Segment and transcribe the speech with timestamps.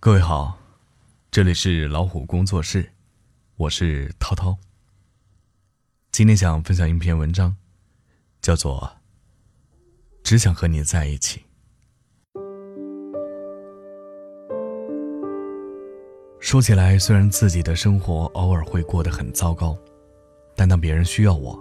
[0.00, 0.56] 各位好，
[1.28, 2.92] 这里是老虎工作室，
[3.56, 4.56] 我是涛涛。
[6.12, 7.56] 今天想分享一篇文章，
[8.40, 8.96] 叫做
[10.22, 11.42] 《只想和你在一起》。
[16.38, 19.76] 说起来，虽然自己的生活偶尔会过得很糟糕，
[20.54, 21.60] 但当别人需要我，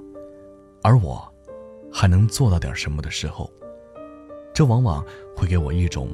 [0.84, 1.28] 而我
[1.92, 3.52] 还能做到点什么的时候，
[4.54, 5.04] 这往往
[5.36, 6.08] 会给我一种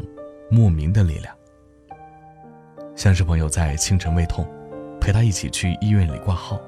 [0.49, 1.37] 莫名的力量。
[2.95, 4.47] 像是朋友在清晨胃痛，
[5.01, 6.59] 陪他一起去医院里挂号，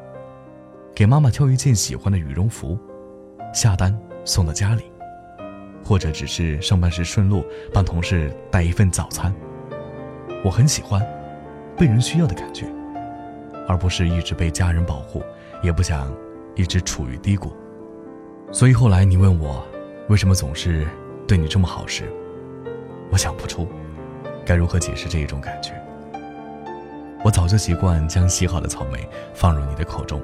[0.93, 2.77] 给妈妈挑一件喜欢的羽绒服，
[3.53, 4.83] 下单送到家里，
[5.83, 9.33] 或者只是上班时顺路帮同事带一份早餐。
[10.43, 10.99] 我很喜欢
[11.77, 12.65] 被人需要的感觉，
[13.67, 15.21] 而不是一直被家人保护，
[15.61, 16.11] 也不想
[16.55, 17.53] 一直处于低谷。
[18.51, 19.63] 所以后来你问我
[20.09, 20.87] 为什么总是
[21.27, 22.11] 对你这么好时，
[23.11, 23.67] 我想不出
[24.43, 25.79] 该如何解释这一种感觉。
[27.25, 28.99] 我早就习惯将洗好的草莓
[29.33, 30.21] 放入你的口中，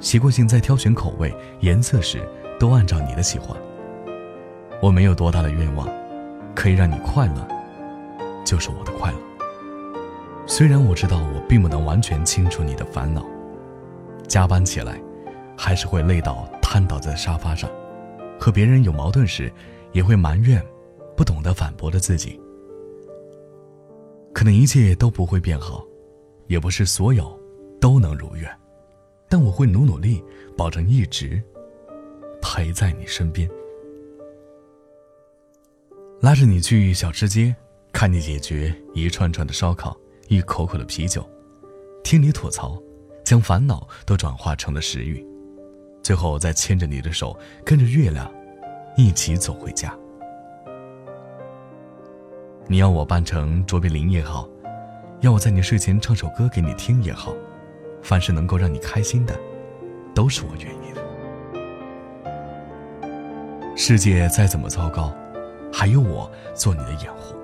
[0.00, 3.56] 习惯性在挑选口味、颜色时都按照你的喜欢。
[4.82, 5.88] 我没有多大的愿望，
[6.52, 7.46] 可以让你快乐，
[8.44, 9.18] 就是我的快乐。
[10.44, 13.24] 虽然我知道我并不能完全清除你的烦恼，
[14.26, 15.00] 加班起来，
[15.56, 17.70] 还是会累到瘫倒在沙发上，
[18.40, 19.52] 和别人有矛盾时，
[19.92, 20.60] 也会埋怨
[21.16, 22.40] 不懂得反驳的自己。
[24.32, 25.84] 可能一切都不会变好。
[26.50, 27.38] 也不是所有
[27.80, 28.50] 都能如愿，
[29.28, 30.20] 但我会努努力，
[30.56, 31.40] 保证一直
[32.42, 33.48] 陪在你身边，
[36.20, 37.54] 拉着你去小吃街，
[37.92, 41.24] 看你解决一串串的烧烤，一口口的啤酒，
[42.02, 42.76] 听你吐槽，
[43.22, 45.24] 将烦恼都转化成了食欲，
[46.02, 48.28] 最后再牵着你的手，跟着月亮
[48.96, 49.96] 一起走回家。
[52.66, 54.48] 你要我扮成卓别林也好。
[55.20, 57.34] 要我在你睡前唱首歌给你听也好，
[58.02, 59.38] 凡是能够让你开心的，
[60.14, 61.02] 都是我愿意的。
[63.76, 65.12] 世界再怎么糟糕，
[65.70, 67.36] 还有我做你的掩护。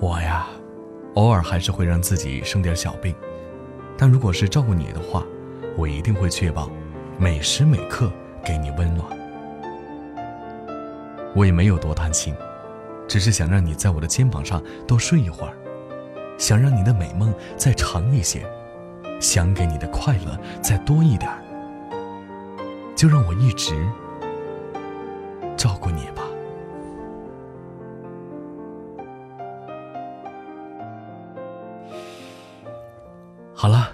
[0.00, 0.46] 我呀，
[1.14, 3.14] 偶尔还是会让自己生点小病，
[3.96, 5.24] 但如果是照顾你的话，
[5.78, 6.70] 我一定会确保
[7.18, 8.12] 每时每刻
[8.44, 9.08] 给你温暖。
[11.34, 12.34] 我也没有多贪心，
[13.08, 15.54] 只是想让你在我的肩膀上多睡一会儿。
[16.38, 18.42] 想让你的美梦再长一些，
[19.20, 21.30] 想给你的快乐再多一点
[22.96, 23.74] 就让我一直
[25.56, 26.22] 照顾你吧。
[33.54, 33.92] 好了，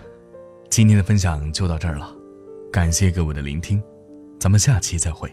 [0.71, 2.11] 今天的分享就到这儿了，
[2.73, 3.83] 感谢各位的聆听，
[4.41, 5.31] 咱们下期再会。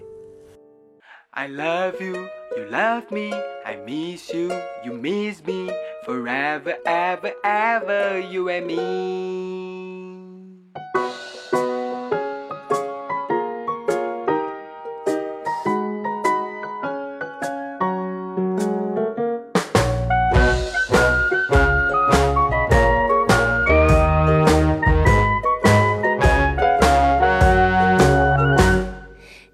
[1.29, 3.33] I love you, you love me,
[3.63, 4.49] I miss you,
[4.83, 5.69] you miss me,
[6.04, 9.60] forever, ever, ever, you and me.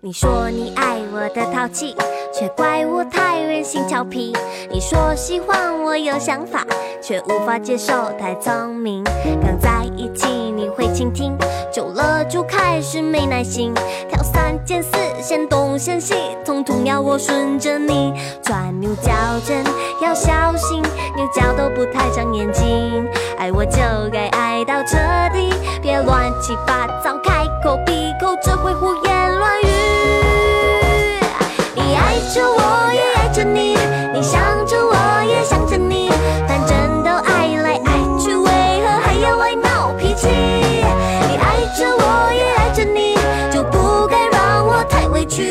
[0.06, 1.92] 你说你爱我的淘气，
[2.41, 4.33] 却怪我太任性调皮。
[4.71, 6.65] 你说喜欢我有想法，
[6.99, 9.03] 却无法接受太聪明。
[9.43, 11.37] 刚在一起你会倾听，
[11.71, 13.71] 久了就开始没耐心。
[14.09, 14.89] 挑三拣四，
[15.21, 18.11] 嫌东嫌西，统统要我顺着你。
[18.41, 19.11] 钻牛角
[19.45, 19.63] 尖
[20.01, 20.81] 要小心，
[21.15, 23.07] 牛角都不太长眼睛。
[23.37, 23.77] 爱我就
[24.11, 24.97] 该爱到彻
[25.31, 27.10] 底，别乱七八糟
[45.31, 45.49] 去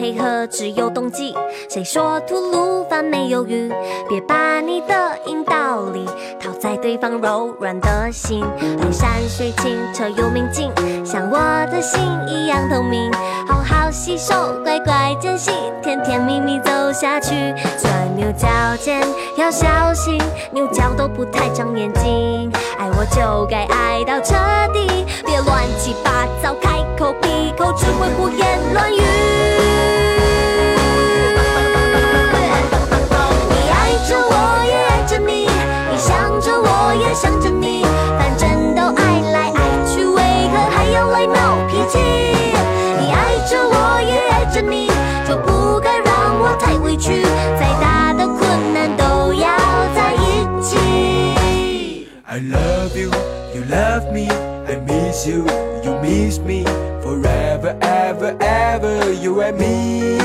[0.00, 1.34] 黑河只有冬季？
[1.68, 3.68] 谁说吐鲁番没有雨？
[4.08, 6.06] 别把你的阴道里
[6.40, 8.44] 套在对方柔软的心。
[8.80, 10.70] 爱山水清澈又明净，
[11.04, 11.38] 像我
[11.72, 13.10] 的心一样透明。
[13.48, 15.50] 好好洗手，乖乖珍惜，
[15.82, 17.34] 甜甜蜜蜜走下去。
[17.76, 18.48] 钻牛角
[18.80, 19.02] 尖
[19.36, 20.16] 要小心，
[20.52, 22.50] 牛角都不太长眼睛。
[22.78, 24.36] 爱我就该爱到彻
[24.72, 29.67] 底，别乱七八糟开口闭口，只会胡言乱语。
[44.52, 44.88] 着你，
[45.28, 47.22] 就不该让我太委屈，
[47.58, 49.48] 再大的困难都要
[49.94, 52.08] 在一起。
[52.24, 53.10] I love you,
[53.54, 54.28] you love me,
[54.66, 55.44] I miss you,
[55.82, 56.64] you miss me,
[57.02, 60.16] forever, ever, ever, you and me.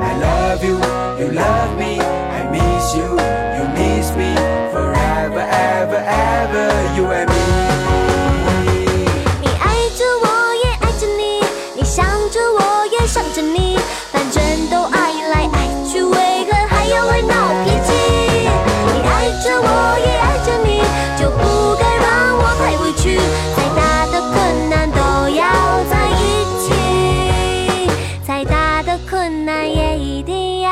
[0.00, 0.78] I love you,
[1.18, 3.18] you love me, I miss you,
[3.56, 4.34] you miss me,
[4.72, 7.25] forever, ever, ever, you and me.
[29.44, 30.70] 那也一定要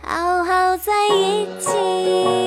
[0.00, 2.41] 好好在一起。